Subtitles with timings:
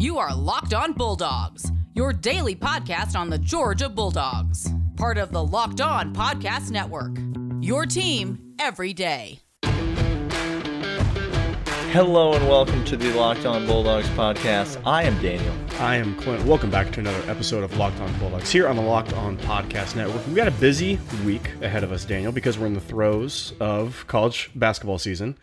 [0.00, 5.44] You are Locked On Bulldogs, your daily podcast on the Georgia Bulldogs, part of the
[5.44, 7.18] Locked On Podcast Network.
[7.60, 9.40] Your team every day.
[11.92, 14.80] Hello and welcome to the Locked On Bulldogs podcast.
[14.86, 15.54] I am Daniel.
[15.78, 16.46] I am Clint.
[16.46, 19.96] Welcome back to another episode of Locked On Bulldogs here on the Locked On Podcast
[19.96, 20.26] Network.
[20.26, 24.06] We got a busy week ahead of us, Daniel, because we're in the throes of
[24.06, 25.36] college basketball season.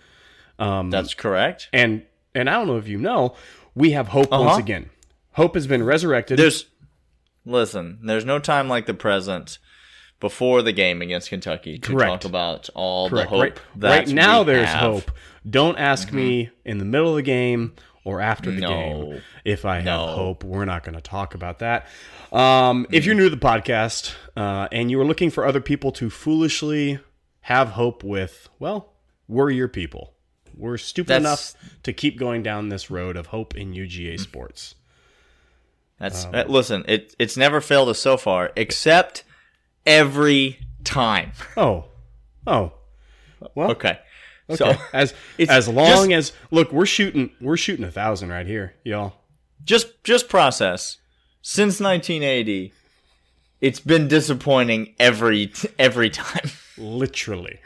[0.57, 1.69] Um, That's correct.
[1.71, 3.35] And and I don't know if you know,
[3.77, 4.43] we have hope uh-huh.
[4.43, 4.89] once again.
[5.33, 6.39] Hope has been resurrected.
[6.39, 6.65] There's
[7.45, 9.59] listen, there's no time like the present
[10.19, 12.23] before the game against Kentucky to Correct.
[12.23, 13.29] talk about all Correct.
[13.29, 14.81] the hope right, that right now there's have.
[14.81, 15.11] hope.
[15.47, 16.17] Don't ask mm-hmm.
[16.17, 18.67] me in the middle of the game or after the no.
[18.67, 20.07] game if I have no.
[20.07, 20.43] hope.
[20.43, 21.85] We're not going to talk about that.
[22.31, 22.93] Um, mm-hmm.
[22.93, 26.09] If you're new to the podcast uh, and you are looking for other people to
[26.09, 26.99] foolishly
[27.41, 28.93] have hope with, well,
[29.27, 30.16] we're your people.
[30.57, 34.19] We're stupid That's, enough to keep going down this road of hope in UGA mm.
[34.19, 34.75] sports.
[35.99, 36.83] That's um, uh, listen.
[36.87, 39.23] It it's never failed us so far, except
[39.85, 41.31] every time.
[41.55, 41.85] Oh,
[42.45, 42.73] oh.
[43.55, 43.99] Well, okay.
[44.49, 44.55] Okay.
[44.55, 45.13] So as
[45.49, 49.13] as long just, as look, we're shooting we're shooting a thousand right here, y'all.
[49.63, 50.97] Just just process.
[51.41, 52.73] Since 1980,
[53.61, 56.49] it's been disappointing every every time.
[56.77, 57.59] Literally.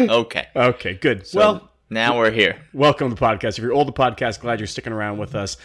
[0.00, 0.46] Okay.
[0.56, 0.94] okay.
[0.94, 1.26] Good.
[1.26, 2.60] So well, now we're here.
[2.72, 3.58] Welcome to the podcast.
[3.58, 5.56] If you're old the podcast, glad you're sticking around with us.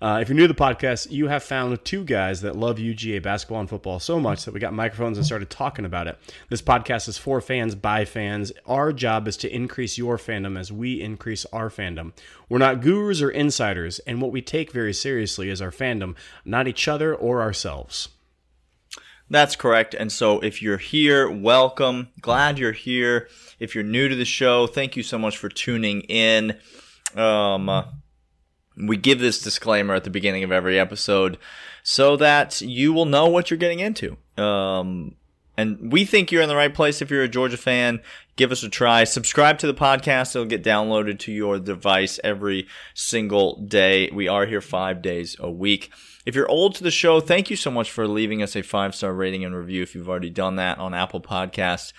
[0.00, 3.22] Uh, if you're new to the podcast, you have found two guys that love UGA
[3.22, 6.18] basketball and football so much that we got microphones and started talking about it.
[6.48, 8.52] This podcast is for fans by fans.
[8.66, 12.12] Our job is to increase your fandom as we increase our fandom.
[12.48, 16.68] We're not gurus or insiders, and what we take very seriously is our fandom, not
[16.68, 18.08] each other or ourselves.
[19.30, 19.94] That's correct.
[19.94, 22.08] And so if you're here, welcome.
[22.20, 23.28] Glad you're here.
[23.58, 26.56] If you're new to the show, thank you so much for tuning in.
[27.14, 27.84] Um,
[28.76, 31.38] we give this disclaimer at the beginning of every episode
[31.82, 34.16] so that you will know what you're getting into.
[34.36, 35.16] Um,
[35.56, 38.00] and we think you're in the right place if you're a Georgia fan.
[38.36, 39.02] Give us a try.
[39.02, 40.36] Subscribe to the podcast.
[40.36, 44.08] It'll get downloaded to your device every single day.
[44.12, 45.90] We are here five days a week.
[46.26, 48.94] If you're old to the show, thank you so much for leaving us a five
[48.94, 51.92] star rating and review if you've already done that on Apple Podcasts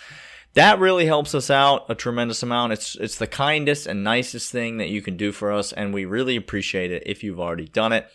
[0.54, 2.74] that really helps us out a tremendous amount.
[2.74, 6.06] It's it's the kindest and nicest thing that you can do for us, and we
[6.06, 8.08] really appreciate it if you've already done it.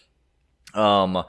[0.75, 1.25] Um,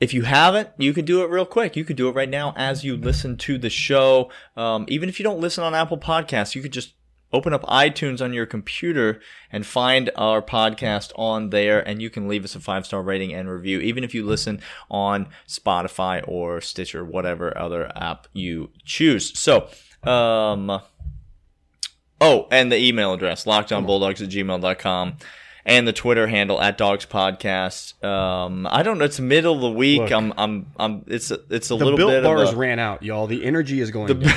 [0.00, 1.76] if you haven't, you can do it real quick.
[1.76, 4.30] You can do it right now as you listen to the show.
[4.56, 6.94] Um, even if you don't listen on Apple Podcasts, you could just
[7.32, 9.20] open up iTunes on your computer
[9.50, 13.32] and find our podcast on there and you can leave us a five star rating
[13.32, 14.60] and review even if you listen
[14.90, 19.68] on Spotify or Stitcher whatever other app you choose so
[20.04, 20.80] um,
[22.20, 25.16] oh, and the email address, lockedonbulldogs at gmail.com.
[25.64, 28.02] And the Twitter handle at Dogs Podcast.
[28.04, 29.04] Um, I don't know.
[29.04, 30.00] It's middle of the week.
[30.00, 31.04] Look, I'm, I'm, I'm.
[31.06, 32.24] It's a, it's a little bit.
[32.24, 33.28] bars a, ran out, y'all.
[33.28, 34.08] The energy is going.
[34.08, 34.34] The,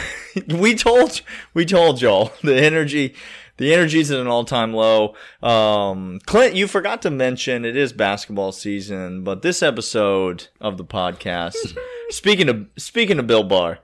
[0.59, 1.22] we told,
[1.56, 3.16] we told y'all the energy,
[3.58, 5.16] the energy's at an all time low.
[5.41, 10.85] Um, Clint, you forgot to mention it is basketball season, but this episode of the
[10.85, 11.75] podcast,
[12.09, 13.80] speaking of speaking of Bill Barr,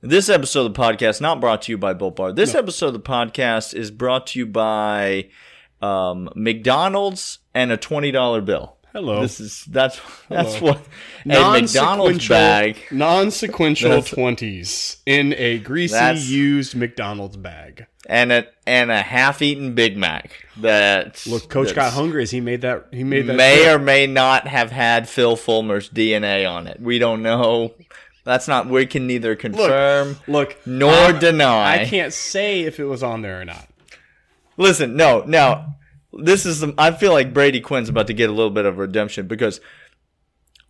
[0.00, 2.32] this episode of the podcast not brought to you by Built Bar.
[2.32, 2.60] This no.
[2.60, 5.30] episode of the podcast is brought to you by
[5.84, 8.76] um, McDonald's and a twenty dollar bill.
[8.92, 9.20] Hello.
[9.22, 10.72] This is that's that's Hello.
[10.72, 10.80] what
[11.24, 19.02] a McDonald's bag non-sequential twenties in a greasy used McDonald's bag and a and a
[19.02, 20.46] half-eaten Big Mac.
[20.58, 22.86] That look, Coach got hungry as he made that.
[22.92, 23.34] He made that.
[23.34, 23.74] May trip.
[23.74, 26.80] or may not have had Phil Fulmer's DNA on it.
[26.80, 27.74] We don't know.
[28.22, 28.68] That's not.
[28.68, 31.82] We can neither confirm, look, look nor I, deny.
[31.82, 33.68] I can't say if it was on there or not.
[34.56, 35.76] Listen, no, now
[36.12, 36.60] this is.
[36.60, 39.60] The, I feel like Brady Quinn's about to get a little bit of redemption because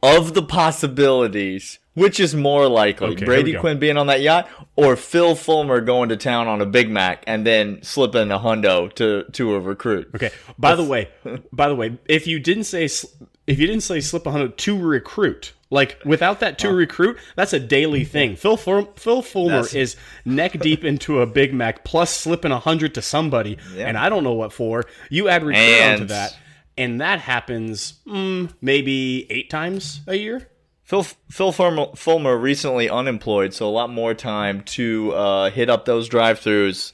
[0.02, 1.78] of the possibilities.
[1.94, 6.08] Which is more likely, okay, Brady Quinn being on that yacht, or Phil Fulmer going
[6.08, 10.10] to town on a Big Mac and then slipping a hundo to to a recruit?
[10.12, 10.32] Okay.
[10.58, 11.08] By That's, the way,
[11.52, 14.76] by the way, if you didn't say if you didn't say slip a hundo to
[14.76, 18.36] recruit, like without that to recruit, that's a daily thing.
[18.36, 19.74] Phil Phil Fulmer that's...
[19.74, 23.88] is neck deep into a Big Mac plus slipping a hundred to somebody, yeah.
[23.88, 24.84] and I don't know what for.
[25.10, 26.02] You add recruit and...
[26.02, 26.38] onto that,
[26.78, 30.48] and that happens mm, maybe eight times a year.
[30.84, 36.08] Phil Phil Fulmer recently unemployed, so a lot more time to uh, hit up those
[36.08, 36.92] drive-throughs.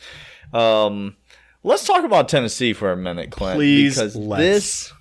[0.54, 1.16] Um,
[1.62, 3.56] let's talk about Tennessee for a minute, Clint.
[3.56, 4.40] Please, because let's.
[4.40, 4.92] this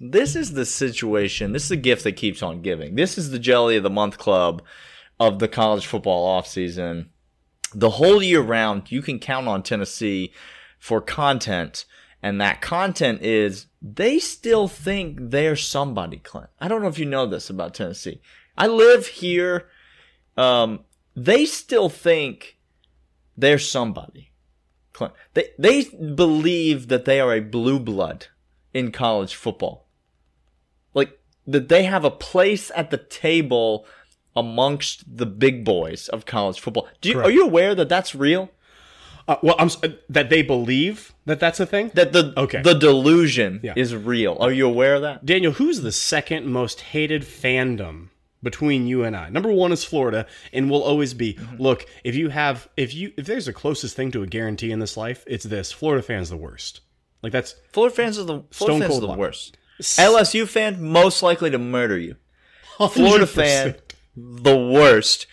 [0.00, 1.52] this is the situation.
[1.52, 2.94] This is the gift that keeps on giving.
[2.94, 4.62] This is the jelly of the month club
[5.20, 7.08] of the college football offseason.
[7.74, 10.32] The whole year round, you can count on Tennessee
[10.78, 11.84] for content.
[12.22, 16.48] And that content is they still think they're somebody, Clint.
[16.58, 18.22] I don't know if you know this about Tennessee.
[18.56, 19.68] I live here.
[20.36, 22.58] Um, they still think
[23.36, 24.32] they're somebody.
[24.92, 25.12] Clint.
[25.34, 28.26] They they believe that they are a blue blood
[28.72, 29.89] in college football.
[31.52, 33.86] That they have a place at the table
[34.36, 36.88] amongst the big boys of college football.
[37.00, 38.50] Do you, are you aware that that's real?
[39.28, 41.90] Uh, well, I'm uh, that they believe that that's a thing.
[41.94, 42.62] That the Okay.
[42.62, 43.74] the delusion Yeah.
[43.76, 44.36] is real.
[44.40, 45.24] Are you aware of that?
[45.26, 48.08] Daniel, who's the second most hated fandom
[48.42, 49.28] between you and I?
[49.28, 51.34] Number one is Florida, and will always be.
[51.34, 51.62] Mm-hmm.
[51.62, 54.78] Look, if you have, if you, if there's a closest thing to a guarantee in
[54.80, 56.80] this life, it's this: Florida fans the worst.
[57.22, 59.56] Like that's Florida fans are the Florida Stone fans cold are the worst.
[59.80, 62.16] LSU fan most likely to murder you.
[62.92, 63.74] Florida fan
[64.16, 65.26] the worst,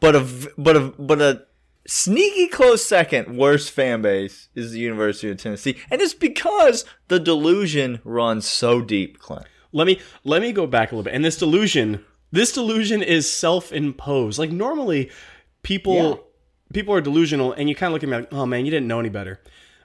[0.00, 1.42] but a but a but a
[1.86, 7.18] sneaky close second worst fan base is the University of Tennessee, and it's because the
[7.18, 9.46] delusion runs so deep, Clint.
[9.72, 11.14] Let me let me go back a little bit.
[11.14, 14.38] And this delusion, this delusion is self-imposed.
[14.38, 15.10] Like normally,
[15.62, 16.14] people Yeah.
[16.72, 18.86] people are delusional, and you kind of look at me like, oh man, you didn't
[18.88, 19.40] know any better.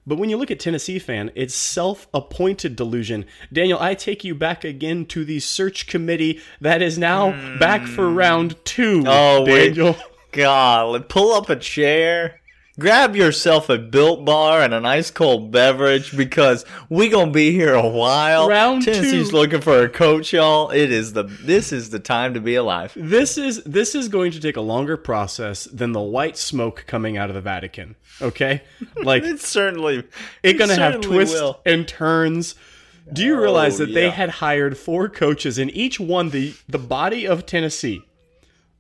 [0.07, 3.25] But when you look at Tennessee fan, it's self-appointed delusion.
[3.51, 8.07] Daniel, I take you back again to the search committee that is now back for
[8.09, 8.15] hmm.
[8.15, 9.03] round two.
[9.05, 9.75] Oh, wait.
[9.75, 9.97] Daniel.
[10.31, 12.39] God, pull up a chair,
[12.79, 17.73] grab yourself a built bar and an ice cold beverage because we gonna be here
[17.73, 18.47] a while.
[18.47, 19.35] Round Tennessee's two.
[19.35, 20.69] looking for a coach, y'all.
[20.69, 22.93] It is the this is the time to be alive.
[22.95, 27.17] This is this is going to take a longer process than the white smoke coming
[27.17, 27.95] out of the Vatican.
[28.21, 28.61] Okay,
[29.03, 30.03] like It certainly
[30.43, 31.59] it's going to have twists will.
[31.65, 32.55] and turns.
[33.13, 36.77] Do you realize Oh, that they had hired four coaches and each one the the
[36.77, 38.01] body of Tennessee,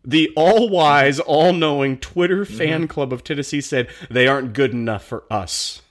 [0.07, 2.57] the all wise, all knowing Twitter Mm-hmm.
[2.57, 5.81] fan club of Tennessee said they aren't good enough for us.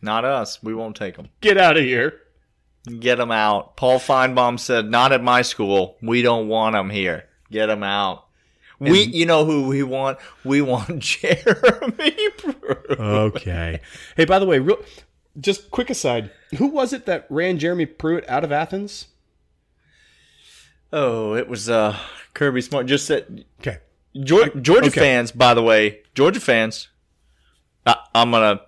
[0.00, 0.62] Not us.
[0.62, 1.30] We won't take them.
[1.40, 2.20] Get out of here.
[3.00, 3.76] Get them out.
[3.76, 5.96] Paul Finebaum said, "Not at my school.
[6.00, 7.24] We don't want them here.
[7.50, 8.26] Get them out."
[8.80, 10.18] We, you know who we want?
[10.44, 12.90] We want Jeremy Pruitt.
[13.00, 13.80] Okay.
[14.16, 14.78] hey, by the way, real
[15.40, 19.06] just quick aside, who was it that ran Jeremy Pruitt out of Athens?
[20.92, 21.96] Oh, it was uh
[22.34, 22.86] Kirby Smart.
[22.86, 23.78] Just said Okay.
[24.24, 25.00] Georgia, Georgia okay.
[25.00, 26.88] fans, by the way, Georgia fans.
[27.86, 28.60] I, I'm gonna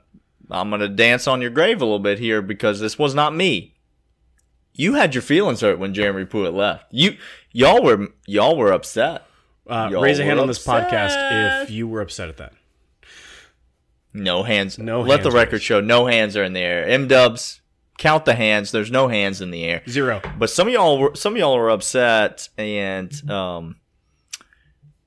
[0.51, 3.75] I'm gonna dance on your grave a little bit here because this was not me.
[4.75, 6.87] You had your feelings hurt when Jeremy Pruitt left.
[6.91, 7.17] You
[7.53, 9.27] y'all were y'all were upset.
[9.67, 12.53] Uh, Y'all raise a hand on this podcast if you were upset at that.
[14.13, 14.79] No hands.
[14.79, 15.65] No Let the record raised.
[15.65, 16.85] show no hands are in the air.
[16.89, 17.60] M Dubs,
[18.01, 18.73] count the hands.
[18.73, 19.83] There's no hands in the air.
[19.89, 20.21] Zero.
[20.37, 23.77] But some of y'all were some of y'all were upset, and um,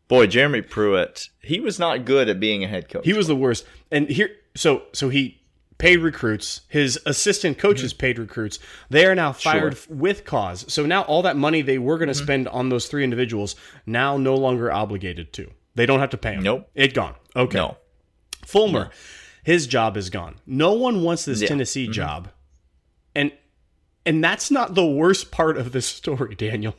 [0.07, 3.03] boy, Jeremy Pruitt, he was not good at being a head coach.
[3.03, 3.65] He was the worst.
[3.91, 5.41] And here, so so he
[5.77, 6.61] paid recruits.
[6.69, 7.99] His assistant coaches mm-hmm.
[7.99, 8.59] paid recruits.
[8.89, 9.95] They are now fired Sure.
[9.95, 10.71] with cause.
[10.71, 12.23] So now all that money they were going to mm-hmm.
[12.23, 13.55] spend on those three individuals
[13.85, 15.49] now no longer obligated to.
[15.75, 16.43] They don't have to pay them.
[16.43, 16.69] Nope.
[16.75, 17.15] It gone.
[17.35, 17.57] Okay.
[17.57, 17.77] no.
[18.45, 18.91] Fulmer,
[19.43, 20.35] his job is gone.
[20.45, 21.47] No one wants this Yeah.
[21.47, 21.93] Tennessee mm-hmm.
[21.93, 22.29] job.
[23.15, 23.31] And
[24.05, 26.75] and that's not the worst part of this story, Daniel.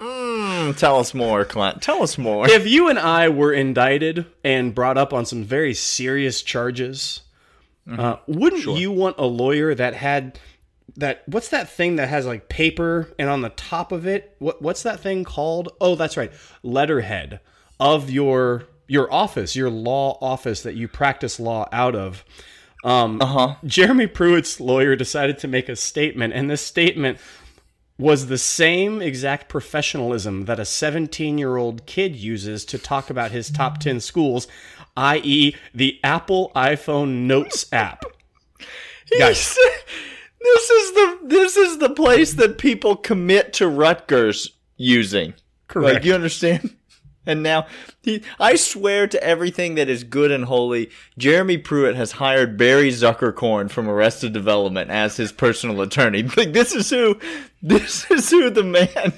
[0.00, 1.82] Mm, tell us more, Clint.
[1.82, 2.48] Tell us more.
[2.48, 7.22] if you and I were indicted and brought up on some very serious charges,
[7.90, 10.38] uh, wouldn't you want a lawyer that had
[10.96, 11.22] that?
[11.26, 14.36] What's that thing that has like paper and on the top of it?
[14.38, 15.70] What what's that thing called?
[15.80, 16.32] Oh, that's right,
[16.62, 17.40] letterhead
[17.80, 22.24] of your your office, your law office that you practice law out of.
[22.84, 23.54] Um, Uh huh.
[23.64, 27.18] Jeremy Pruitt's lawyer decided to make a statement, and this statement
[27.98, 33.32] was the same exact professionalism that a 17 year old kid uses to talk about
[33.32, 34.46] his top 10 schools,
[34.96, 38.04] i.e., the Apple iPhone Notes app.
[39.18, 39.56] Guys.
[40.40, 45.34] this is the this is the place that people commit to Rutgers using.
[45.66, 45.94] Correct.
[45.94, 46.76] Like you understand?
[47.28, 47.66] And now,
[48.00, 52.88] he, I swear to everything that is good and holy, Jeremy Pruitt has hired Barry
[52.88, 56.26] Zuckerkorn from Arrested Development as his personal attorney.
[56.38, 57.18] Like this is who,
[57.60, 59.12] this is who the man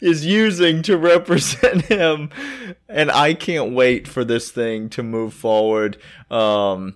[0.00, 2.30] is using to represent him,
[2.88, 5.96] and I can't wait for this thing to move forward.
[6.30, 6.94] Um,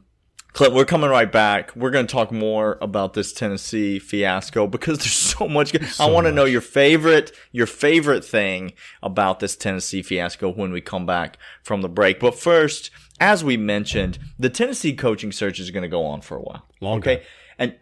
[0.54, 1.74] Clint, we're coming right back.
[1.74, 5.72] We're going to talk more about this Tennessee fiasco because there's so much.
[5.72, 10.70] good- I want to know your favorite, your favorite thing about this Tennessee fiasco when
[10.70, 12.20] we come back from the break.
[12.20, 16.36] But first, as we mentioned, the Tennessee coaching search is going to go on for
[16.36, 16.64] a while.
[16.80, 17.24] Long okay,
[17.58, 17.74] and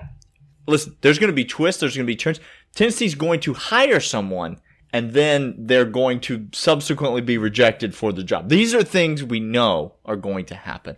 [0.67, 1.81] listen, there's going to be twists.
[1.81, 2.41] There's going to be turns.
[2.75, 4.61] Tennessee's going to hire someone.
[4.93, 8.49] And then they're going to subsequently be rejected for the job.
[8.51, 10.97] These are things we know are going to happen.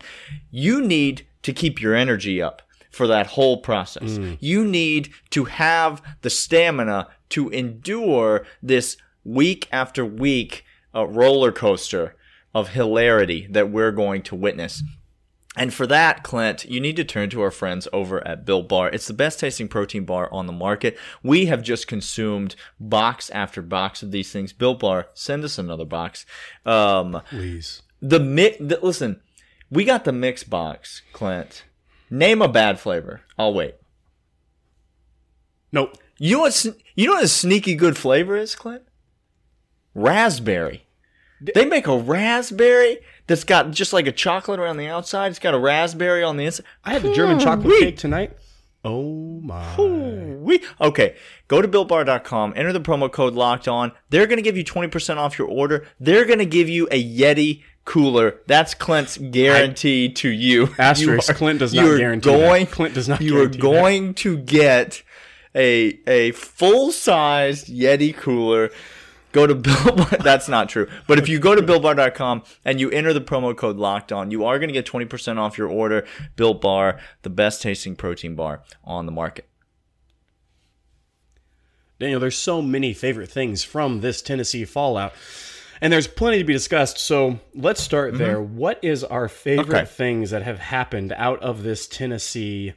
[0.51, 4.19] You need to keep your energy up for that whole process.
[4.41, 12.15] You need to have the stamina to endure this week after week uh, roller coaster
[12.55, 14.83] of hilarity that we're going to witness.
[15.57, 18.91] And for that, Clint, you need to turn to our friends over at Built Bar.
[18.91, 20.99] It's the best tasting protein bar on the market.
[21.23, 24.53] We have just consumed box after box of these things.
[24.53, 26.27] Built Bar, send us another box.
[26.67, 27.83] Um, Please.
[28.03, 28.59] the mix.
[28.61, 29.21] Listen,
[29.71, 31.65] we got the mix box, Clint.
[32.11, 33.23] Name a bad flavor.
[33.39, 33.77] I'll wait.
[35.71, 35.97] Nope.
[36.19, 36.67] You know what?
[36.97, 38.83] You know what a sneaky good flavor is, Clint?
[39.95, 40.87] Raspberry.
[41.55, 45.31] They make a raspberry that's got just like a chocolate around the outside.
[45.31, 46.67] It's got a raspberry on the inside.
[46.85, 47.45] I had the German hmm.
[47.45, 47.81] chocolate Ooh-wee.
[47.81, 48.37] cake tonight.
[48.85, 49.77] Oh my.
[49.79, 51.17] We okay.
[51.49, 53.93] Go to builtbar.com, enter the promo code locked on.
[54.11, 55.87] They're going to give you 20% off your order.
[55.99, 58.41] They're going to give you a Yeti cooler.
[58.47, 60.69] That's Clint's guarantee to you.
[60.79, 62.39] Asterisk, You are- Clint does not guarantee that.
[62.39, 63.63] going, Clint does not You are guarantee that.
[63.63, 65.03] going to get
[65.55, 68.71] a a full-sized Yeti cooler.
[69.35, 69.97] Go to Bill.
[70.23, 70.89] That's not true.
[71.07, 74.45] But if you go to BuiltBar.com and you enter the promo code Locked On, you
[74.45, 76.07] are going to get 20% off your order.
[76.37, 79.49] Built Bar, the best tasting protein bar on the market.
[81.99, 85.13] Daniel, there's so many favorite things from this Tennessee fallout,
[85.81, 86.99] and there's plenty to be discussed.
[86.99, 88.41] So let's start there.
[88.41, 89.75] What is our favorite Mm-hmm.
[89.77, 89.85] Okay.
[89.85, 92.75] things that have happened out of this Tennessee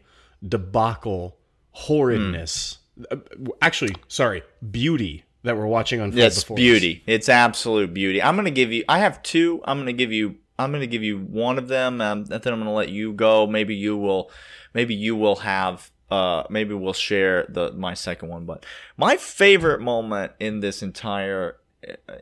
[0.48, 1.38] debacle,
[1.72, 2.78] horridness?
[3.12, 3.18] Uh,
[3.62, 6.62] Actually, sorry, beauty that we're watching unfold It's before us.
[6.62, 7.04] beauty.
[7.08, 8.22] It's absolute beauty.
[8.22, 8.84] I'm gonna give you.
[8.88, 9.62] I have two.
[9.66, 10.36] I'm gonna give you.
[10.60, 13.48] I'm gonna give you one of them, um, and then I'm gonna let you go.
[13.48, 14.32] Maybe you will.
[14.74, 15.92] Maybe you will have.
[16.10, 18.46] Uh, maybe we'll share the my second one.
[18.46, 21.58] But my favorite moment in this entire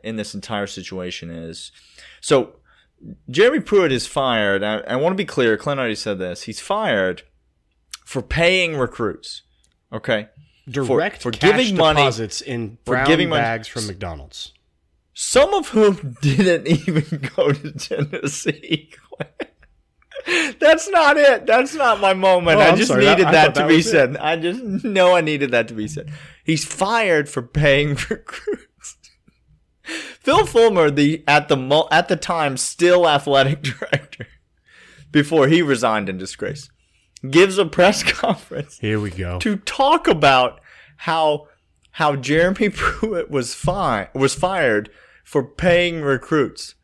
[0.02, 1.72] in this entire situation is
[2.20, 2.56] so
[3.30, 4.62] Jeremy Pruitt is fired.
[4.62, 5.56] I, I want to be clear.
[5.56, 6.42] Clint already said this.
[6.42, 7.22] He's fired
[8.04, 9.42] for paying recruits.
[9.92, 10.28] Okay.
[10.68, 14.52] Direct for cash giving money- deposits in for brown giving money- bags from McDonald's.
[15.14, 18.90] some of whom didn't even go to Tennessee.
[20.58, 21.46] That's not it.
[21.46, 22.58] That's not my moment.
[22.58, 23.04] Oh, I just sorry.
[23.06, 23.90] Needed I that, to that be was it.
[23.90, 24.16] said.
[24.16, 26.10] I just know I needed that to be said.
[26.44, 28.96] He's fired for paying recruits.
[29.84, 34.26] Phil Fulmer, the at the mo- at the time still athletic director,
[35.12, 36.68] before he resigned in disgrace,
[37.30, 39.38] gives a press conference Here we go.
[39.40, 40.60] to talk about
[40.98, 41.48] how
[41.92, 44.90] how Jeremy Pruitt was fine was fired
[45.24, 46.74] for paying recruits.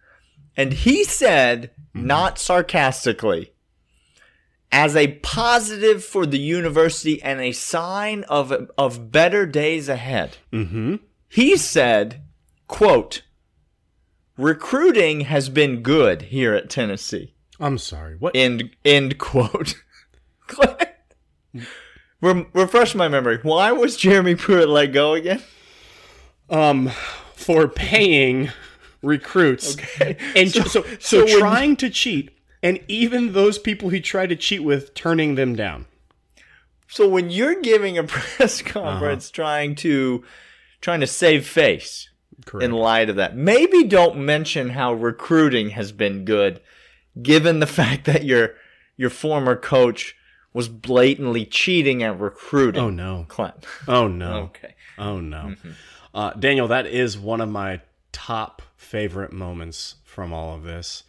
[0.56, 3.52] And he said, not sarcastically,
[4.70, 10.38] as a positive for the university and a sign of of better days ahead.
[10.52, 10.96] Mm-hmm.
[11.28, 12.22] He said,
[12.66, 13.22] quote,
[14.37, 17.34] recruiting has been good here at Tennessee.
[17.61, 18.16] I'm sorry.
[18.18, 18.34] What?
[18.34, 19.75] End end quote.
[22.21, 23.38] Rem- refresh my memory.
[23.42, 25.42] Why was Jeremy Pruitt let go again?
[26.50, 26.90] um,
[27.35, 28.50] for paying
[29.02, 29.75] recruits.
[29.75, 30.16] Okay.
[30.37, 32.30] And so, so, so when- trying to cheat,
[32.62, 35.87] and even those people he tried to cheat with, turning them down.
[36.88, 40.23] So when you're giving a press conference trying to
[40.82, 42.11] trying to save face
[42.44, 42.64] Correct.
[42.64, 46.61] in light of that, maybe don't mention how recruiting has been good,
[47.21, 48.54] given the fact that your
[48.99, 50.14] your former coach
[50.52, 52.82] was blatantly cheating at recruiting.
[52.82, 53.26] oh no!
[53.28, 53.66] Clint.
[53.88, 54.35] Oh no!
[54.56, 54.75] Okay.
[54.99, 55.38] Oh no!
[55.54, 55.71] Mm-hmm.
[56.14, 57.80] Uh, Daniel, that is one of my
[58.12, 61.04] top favorite moments from all of this.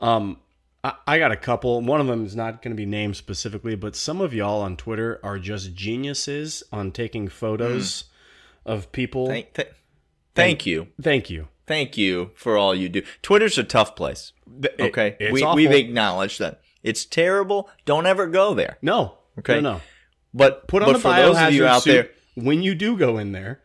[0.00, 0.38] Um,
[0.82, 1.80] I, I got a couple.
[1.80, 4.76] One of them is not going to be named specifically, but some of y'all on
[4.76, 8.04] Twitter are just geniuses on taking photos
[8.66, 9.26] of people.
[9.28, 9.54] Thank, Mm.
[9.54, 9.68] Thank,
[10.34, 10.88] thank you.
[11.28, 11.48] you.
[11.66, 13.02] Thank you for all you do.
[13.22, 14.32] Twitter's a tough place.
[14.60, 15.16] Th- it- Okay.
[15.20, 16.60] it's we, we've acknowledged that.
[16.82, 17.68] It's terrible.
[17.84, 18.78] Don't ever go there.
[18.82, 19.18] no.
[19.38, 19.60] Okay.
[19.60, 19.74] No.
[19.74, 19.80] no.
[20.34, 22.74] But Put on but the for those of you biohazard out suit there, when you
[22.74, 23.60] do go in there.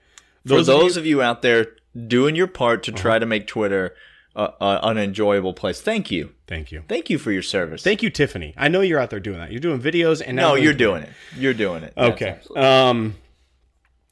[0.46, 1.68] for Those of you- of you out there
[2.08, 3.02] doing your part to Uh-huh.
[3.02, 3.96] try to make Twitter
[4.36, 6.30] uh, uh, an enjoyable place, thank you.
[6.46, 6.84] Thank you.
[6.88, 7.82] Thank you for your service.
[7.84, 8.54] Thank you, Tiffany.
[8.56, 9.52] I know you're out there doing that.
[9.52, 11.10] You're doing videos and now no, you're doing it.
[11.36, 11.94] You're doing it.
[11.98, 12.38] Okay.
[12.56, 13.16] Um,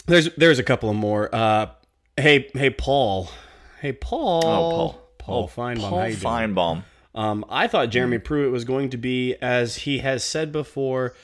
[0.07, 1.29] there's there's a couple of more.
[1.33, 1.67] Uh,
[2.17, 3.29] hey hey Paul.
[3.81, 4.41] Hey Paul.
[4.43, 5.01] Oh, Paul.
[5.19, 5.79] Paul Oh, Finebaum.
[5.89, 6.23] Paul how you doing?
[6.33, 6.83] Finebaum.
[7.15, 11.15] Um, I thought Jeremy Pruitt was going to be, as he has said before,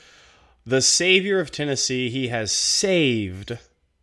[0.66, 2.08] the savior of Tennessee.
[2.10, 3.58] He has saved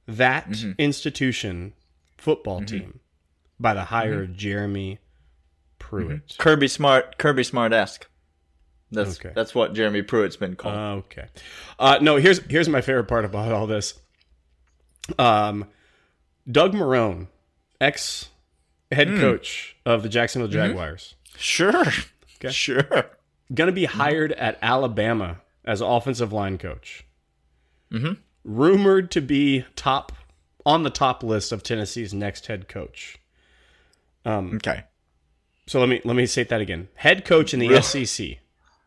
[0.08, 0.72] that Mm-hmm.
[0.78, 1.74] institution
[2.18, 3.00] football team
[3.60, 5.00] by the hire of Jeremy
[5.80, 6.36] Pruitt.
[6.38, 7.18] Kirby Smart.
[7.18, 8.08] Kirby Smart esque.
[8.92, 9.32] That's Okay.
[9.36, 11.04] that's what Jeremy Pruitt's been called.
[11.06, 11.26] Okay.
[11.78, 14.00] Uh, no, here's here's my favorite part about all this.
[15.18, 15.66] Um,
[16.50, 17.28] Doug Marrone,
[17.82, 18.30] ex
[18.92, 19.20] head Hmm.
[19.20, 20.68] coach of the Jacksonville Mm-hmm.
[20.70, 21.86] Jaguars, sure.
[22.50, 23.10] Sure.
[23.54, 27.06] gonna be hired at Alabama as offensive line coach.
[27.92, 28.14] Mm-hmm.
[28.44, 30.14] Rumored to be top
[30.66, 33.18] on the top list of Tennessee's next head coach.
[34.26, 34.84] Okay.
[35.68, 36.88] So let me let me state that again.
[36.96, 38.06] Head coach in the Really?
[38.06, 38.38] SEC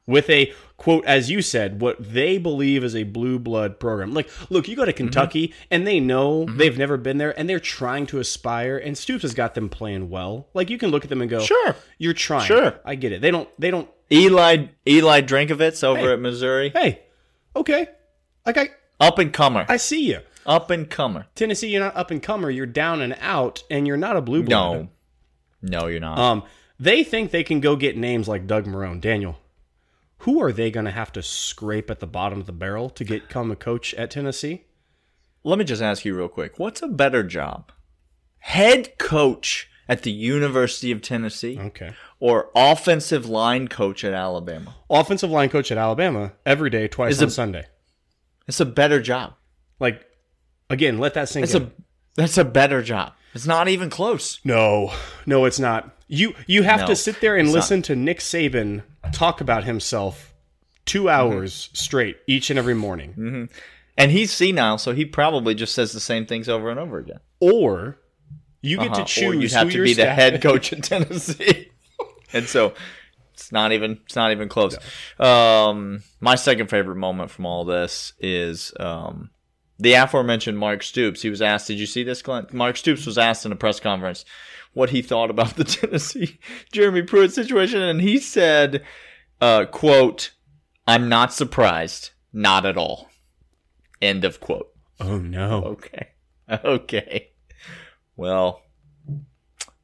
[0.07, 4.13] with a quote, as you said, what they believe is a blue blood program.
[4.15, 7.61] Like, look, you go to Kentucky and they know they've never been there and they're
[7.61, 8.77] trying to aspire.
[8.77, 10.49] And Stoops has got them playing well.
[10.55, 11.77] Like, you can look at them and go, Sure.
[11.99, 12.47] you're trying.
[12.47, 12.75] Sure.
[12.85, 13.21] I get it.
[13.23, 13.49] They don't.
[13.61, 13.89] They don't.
[14.11, 16.13] Eli Eli Drinkwitz over Hey.
[16.13, 17.01] at Missouri, Hey,
[17.57, 17.87] okay.
[18.45, 18.69] Like I,
[19.01, 20.21] up and comer, I see you.
[20.45, 21.27] up and comer.
[21.35, 22.51] Tennessee, you're not up and comer.
[22.51, 24.89] You're down and out, and you're not a blue blood.
[25.63, 26.19] No, no, you're not.
[26.19, 26.43] Um,
[26.79, 29.39] they think they can go get names like Doug Marrone, Daniel.
[30.23, 33.05] Who are they going to have to scrape at the bottom of the barrel to
[33.05, 34.65] get become a coach at Tennessee?
[35.45, 37.73] Let me just ask you real quick: What's a better job,
[38.39, 41.93] head coach at the University of Tennessee, Okay.
[42.21, 44.77] or offensive line coach at Alabama?
[44.89, 47.67] Offensive line coach at Alabama every day, twice Is on it- Sunday.
[48.47, 49.35] It's a better job.
[49.81, 50.05] Like,
[50.71, 51.63] again, let that sink It's in.
[51.65, 51.71] a
[52.15, 53.15] that's a better job.
[53.35, 54.39] It's not even close.
[54.45, 54.93] No,
[55.27, 55.97] no, it's not.
[56.07, 58.83] You you have No, to sit there and it's listen to Nick Saban
[59.13, 60.33] talk about himself
[60.85, 63.49] two hours straight each and every morning,
[63.99, 67.21] And he's senile, so he probably just says the same things over and over again.
[67.41, 67.99] or
[68.65, 69.01] you get Uh-huh.
[69.01, 71.71] to choose or you'd have to be the head coach in Tennessee.
[72.33, 72.75] and so
[73.35, 74.77] it's not even it's not even close.
[75.19, 79.31] Um, my second favorite moment from all this is um,
[79.83, 81.23] the aforementioned Mark Stoops.
[81.23, 83.81] He was asked, "Did you see this, Clint?" Mark Stoops was asked in a press
[83.81, 84.25] conference
[84.73, 86.39] what he thought about the Tennessee
[86.73, 88.85] Jeremy Pruitt situation, and he said,
[89.41, 90.33] uh, "quote
[90.87, 93.11] I'm not surprised, not at all."
[94.01, 94.71] End of quote.
[95.01, 95.65] Oh no!
[95.65, 96.09] Okay.
[96.65, 97.31] Okay.
[98.15, 98.61] Well,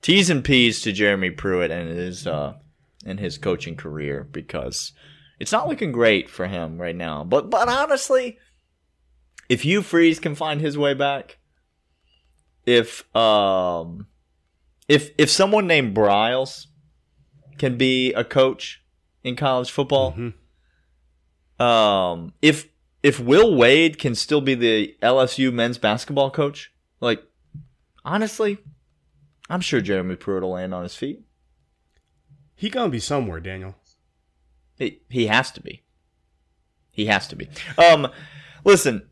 [0.02, 2.54] T's and P's to Jeremy Pruitt and his uh
[3.06, 4.92] and his coaching career because
[5.40, 7.24] it's not looking great for him right now.
[7.24, 8.38] But but honestly,
[9.48, 11.38] if Hugh Freeze can find his way back,
[12.66, 14.06] if um
[14.88, 16.66] if if someone named Briles
[17.56, 18.82] can be a coach
[19.24, 20.14] in college football,
[21.58, 22.68] um if
[23.02, 27.22] if Will Wade can still be the LSU men's basketball coach, like
[28.04, 28.58] honestly,
[29.48, 31.22] I'm sure Jeremy Pruitt will land on his feet.
[32.54, 33.76] He gonna be somewhere, Daniel.
[34.76, 35.84] He he has to be.
[36.90, 37.48] He has to be.
[37.78, 38.08] Um,
[38.64, 39.08] listen,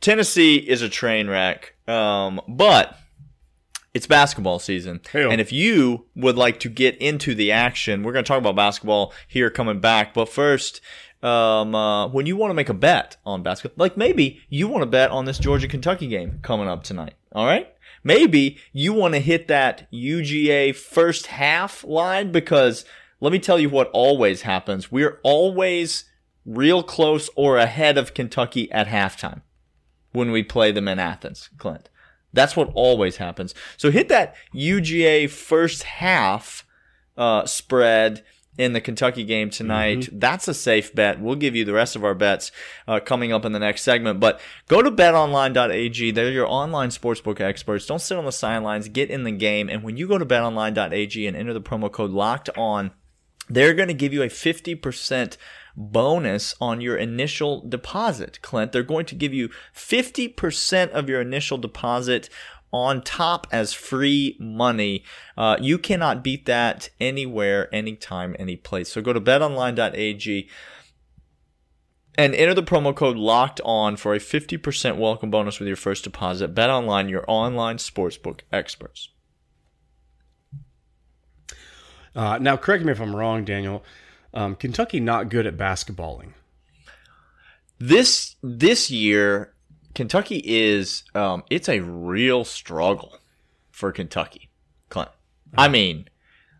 [0.00, 1.74] Tennessee is a train wreck.
[1.88, 2.96] Um, but
[3.94, 8.24] it's basketball season, and if you would like to get into the action, we're going
[8.24, 10.12] to talk about basketball here coming back.
[10.12, 10.82] But first,
[11.22, 14.82] um, uh, when you want to make a bet on basketball, like maybe you want
[14.82, 17.14] to bet on this Georgia Kentucky game coming up tonight.
[17.32, 17.72] All right.
[18.04, 22.84] Maybe you want to hit that UGA first half line because
[23.20, 24.92] let me tell you what always happens.
[24.92, 26.04] We're always
[26.46, 29.42] real close or ahead of Kentucky at halftime
[30.12, 31.88] when we play them in Athens, Clint.
[32.32, 33.54] That's what always happens.
[33.76, 36.66] So hit that UGA first half
[37.16, 38.22] uh, spread
[38.58, 40.08] in the Kentucky game tonight.
[40.12, 41.20] That's a safe bet.
[41.20, 42.50] We'll give you the rest of our bets
[42.88, 44.18] uh, coming up in the next segment.
[44.18, 46.10] But go to betonline.ag.
[46.10, 47.86] They're your online sportsbook experts.
[47.86, 48.88] Don't sit on the sidelines.
[48.88, 49.70] Get in the game.
[49.70, 52.90] And when you go to betonline.ag and enter the promo code locked on,
[53.48, 55.36] they're going to give you a 50%
[55.78, 58.72] bonus on your initial deposit, Clint.
[58.72, 62.28] They're going to give you 50% of your initial deposit
[62.72, 65.04] on top as free money.
[65.36, 68.90] Uh, you cannot beat that anywhere, anytime, any place.
[68.90, 70.48] So go to betonline.ag
[72.16, 76.02] and enter the promo code locked on for a 50% welcome bonus with your first
[76.02, 76.48] deposit.
[76.48, 79.10] Bet online, your online sportsbook experts.
[82.16, 83.84] Uh, now, correct me if I'm wrong, Daniel.
[84.34, 86.32] Um, Kentucky not good at basketballing.
[87.78, 89.52] this this year
[89.94, 93.18] kentucky is um it's a real struggle
[93.70, 94.48] for kentucky
[94.90, 95.08] Clint.
[95.56, 96.08] i mean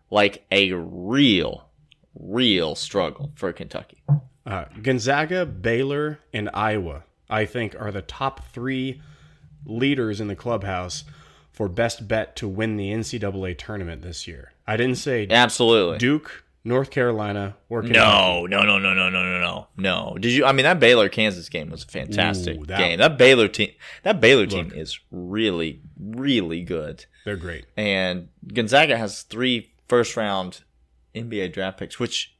[0.09, 1.69] like a real
[2.15, 4.01] real struggle for kentucky
[4.45, 8.99] Uh, Gonzaga, Baylor, and Iowa, I think, are the top three
[9.63, 11.03] leaders in the clubhouse
[11.51, 14.53] for best bet to win the NCAA tournament this year.
[14.65, 17.99] I didn't say absolutely Duke, North Carolina, or Kentucky.
[17.99, 21.07] no no no no no no no no no did you i mean that baylor
[21.09, 23.69] kansas game was a fantastic Ooh, that- game that baylor team
[24.03, 27.65] that baylor team is really really good They're great.
[27.77, 30.61] and gonzaga has three first round
[31.15, 32.35] nba draft picks which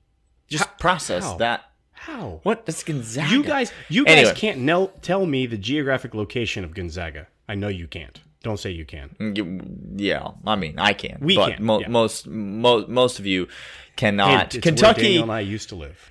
[0.48, 1.38] just process how?
[1.38, 2.40] that How?
[2.44, 2.66] What?
[2.66, 3.30] That's Gonzaga.
[3.32, 4.34] You guys, you guys Anyway.
[4.36, 7.28] can't nel- tell me the geographic location of Gonzaga.
[7.48, 8.20] I know you can't.
[8.44, 9.16] Don't say you can.
[9.20, 11.18] Mm, you- Yeah, I mean, I can.
[11.22, 11.90] We but can, Mo- yeah.
[11.90, 13.48] most mo- most of you
[13.98, 14.46] cannot.
[14.46, 15.02] it's where Kentucky.
[15.02, 16.10] Daniel and I used to live.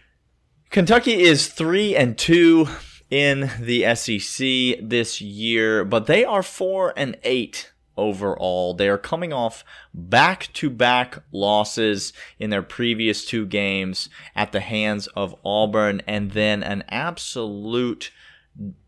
[0.70, 2.68] Kentucky is three and two
[3.10, 8.74] in the SEC this year, but they are four and eight overall.
[8.74, 9.64] They are coming off
[9.94, 16.32] back to back losses in their previous two games at the hands of Auburn and
[16.32, 18.10] then an absolute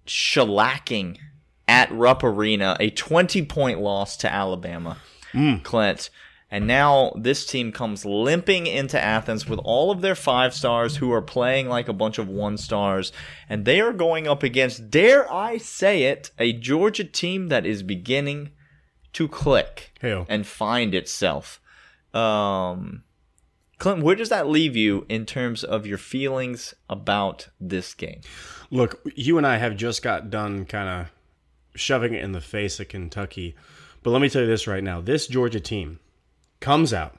[0.07, 1.17] shellacking
[1.71, 4.99] at Rupp Arena, a 20 point loss to Alabama.
[5.63, 6.11] Clint.
[6.51, 11.13] And now this team comes limping into Athens with all of their five stars who
[11.13, 13.13] are playing like a bunch of one stars.
[13.49, 17.85] And they are going up against, dare I say it, a Georgia team that is
[17.85, 18.51] beginning
[19.13, 20.27] to click Hey-o.
[20.29, 21.61] and find itself.
[22.13, 23.05] Um,
[23.79, 28.23] Clint, where does that leave you in terms of your feelings about this game?
[28.73, 31.13] Look, you and I have just got done kind of
[31.75, 33.55] shoving it in the face of Kentucky.
[34.03, 35.01] But let me tell you this right now.
[35.01, 35.99] This Georgia team
[36.61, 37.19] comes out,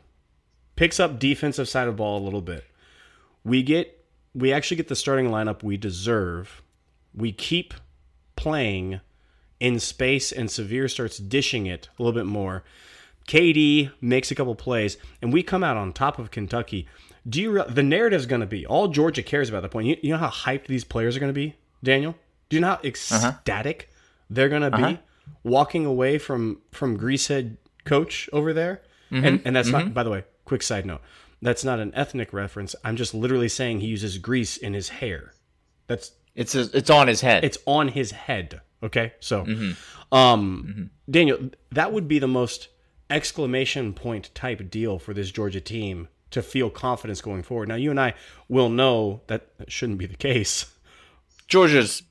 [0.75, 2.65] picks up defensive side of the ball a little bit.
[3.43, 3.97] We get
[4.33, 6.61] we actually get the starting lineup we deserve.
[7.13, 7.73] We keep
[8.35, 9.01] playing
[9.59, 12.63] in space and Sahvir starts dishing it a little bit more.
[13.27, 16.87] KD makes a couple plays, and we come out on top of Kentucky.
[17.27, 19.87] Do you re- the narrative's going to be all Georgia cares about at the point?
[19.87, 22.15] You, you know how hyped these players are going to be, Daniel.
[22.49, 22.87] Do you know how uh-huh.
[22.87, 23.90] ecstatic
[24.31, 24.97] they're going to be uh-huh.
[25.43, 28.81] walking away from from Greasehead coach over there?
[29.11, 29.25] Mm-hmm.
[29.25, 29.83] And and that's not.
[29.83, 29.93] Mm-hmm.
[29.93, 31.01] By the way, quick side note.
[31.41, 32.75] That's not an ethnic reference.
[32.83, 35.33] I'm just literally saying he uses grease in his hair.
[35.87, 37.43] That's It's a, it's on his head.
[37.43, 38.61] it's on his head.
[38.83, 40.15] Okay, so, mm-hmm.
[40.15, 42.69] um, Daniel, that would be the most
[43.11, 47.67] exclamation point type deal for this Georgia team to feel confidence going forward.
[47.67, 48.15] Now, you and I
[48.47, 50.73] will know that that shouldn't be the case.
[51.47, 52.01] Georgia's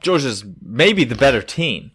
[0.00, 1.92] Georgia's maybe the better team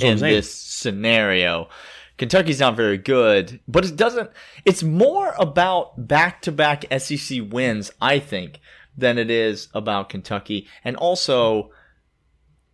[0.00, 1.68] in this scenario.
[2.16, 4.30] Kentucky's not very good, but it doesn't.
[4.64, 8.60] It's more about back-to-back SEC wins, I think,
[8.96, 10.68] than it is about Kentucky.
[10.84, 11.70] And also,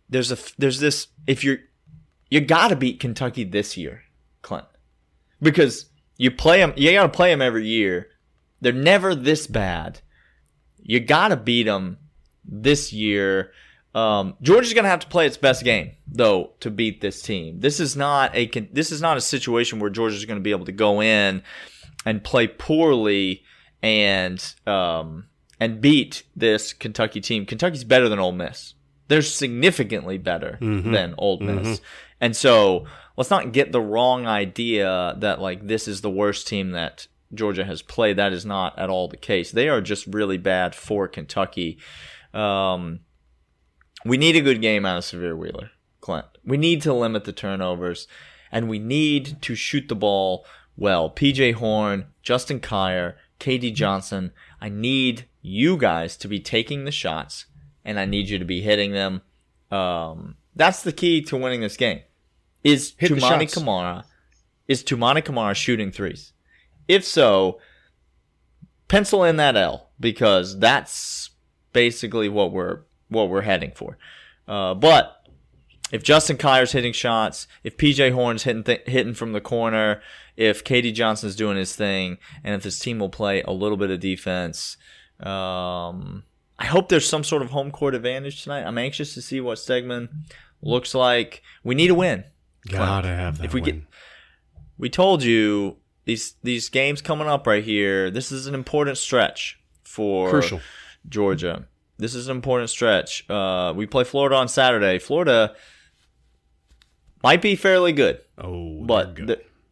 [0.09, 1.57] there's a there's this if you're
[2.29, 4.03] you got to beat Kentucky this year,
[4.41, 4.65] Clint,
[5.41, 6.73] because you play them.
[6.75, 8.09] You got to play them every year.
[8.61, 10.01] They're never this bad.
[10.83, 11.97] You got to beat them
[12.45, 13.51] this year.
[13.93, 17.59] Um, Georgia's going to have to play its best game though to beat this team.
[17.59, 20.65] This is not a this is not a situation where Georgia's going to be able
[20.65, 21.43] to go in
[22.05, 23.43] and play poorly
[23.83, 25.27] and um,
[25.59, 27.45] and beat this Kentucky team.
[27.45, 28.75] Kentucky's better than Ole Miss.
[29.09, 30.57] They're significantly better
[30.93, 31.81] than Ole Miss.
[32.21, 32.85] And so
[33.17, 37.65] let's not get the wrong idea that like this is the worst team that Georgia
[37.65, 38.17] has played.
[38.17, 39.51] That is not at all the case.
[39.51, 41.77] They are just really bad for Kentucky.
[42.33, 43.01] Um,
[44.05, 46.25] we need a good game out of Sahvir Wheeler, Clint.
[46.45, 48.07] We need to limit the turnovers,
[48.51, 50.45] and we need to shoot the ball
[50.77, 51.09] well.
[51.09, 54.31] PJ Horne, Justin Kier, KD Johnson.
[54.59, 57.45] I need you guys to be taking the shots,
[57.83, 59.21] and I need you to be hitting them.
[59.69, 62.01] Um, that's the key to winning this game.
[62.63, 63.51] Is Hit Toumani.
[63.51, 64.05] Camara
[64.67, 66.33] is Toumani Camara shooting threes?
[66.87, 67.59] If so,
[68.87, 71.31] pencil in that L because that's
[71.73, 73.97] basically what we're what we're heading for.
[74.47, 75.17] Uh, but
[75.91, 80.01] if Justin Kier's hitting shots, if PJ Horne's hitting th- hitting from the corner,
[80.35, 83.91] if KD Johnson's doing his thing, and if this team will play a little bit
[83.91, 84.77] of defense,
[85.19, 86.23] um,
[86.57, 88.63] I hope there's some sort of home court advantage tonight.
[88.63, 90.09] I'm anxious to see what Stegeman
[90.61, 91.41] looks like.
[91.63, 92.23] We need a win.
[92.69, 93.79] Gotta have that If we win.
[93.79, 93.87] get-
[94.77, 98.09] We told you these these games coming up right here.
[98.09, 100.61] This is an important stretch for Crucial.
[101.07, 101.67] Georgia.
[102.01, 103.29] This is an important stretch.
[103.29, 104.97] Uh, we play Florida on Saturday.
[104.97, 105.55] Florida
[107.23, 109.27] might be fairly good, oh, but they're good.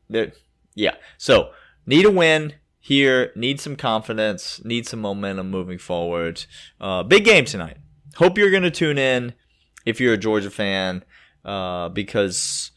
[0.09, 0.33] they're, they're-
[0.75, 0.95] yeah.
[1.17, 1.49] So
[1.87, 3.31] need a win here.
[3.35, 4.63] Need some confidence.
[4.63, 6.45] Need some momentum moving forward.
[6.79, 7.77] Uh, big game tonight.
[8.15, 9.33] Hope you're going to tune in
[9.85, 11.03] if you're a Georgia fan,
[11.43, 12.71] uh, because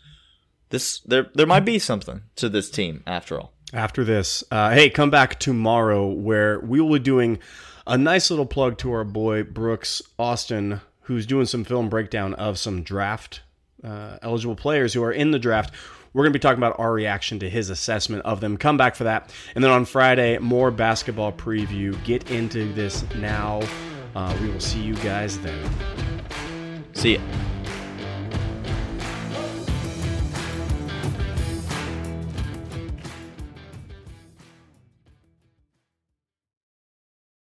[0.71, 3.53] this there there might be something to this team after all.
[3.75, 4.43] after this.
[4.51, 7.39] Uh, hey, come back tomorrow where we will be doing
[7.87, 12.59] a nice little plug to our boy Brooks Austin, who's doing some film breakdown of
[12.59, 13.43] some draft
[13.85, 15.75] uh, eligible players who are in the draft.
[16.13, 18.57] We're going to be talking about our reaction to his assessment of them.
[18.57, 19.33] Come back for that.
[19.55, 22.03] And then on Friday, more basketball preview.
[22.05, 23.63] Get into this now.
[24.15, 25.71] Uh, we will see you guys then.
[26.93, 27.21] See ya.